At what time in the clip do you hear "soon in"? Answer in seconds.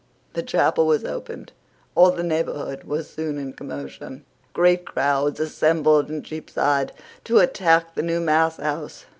3.07-3.53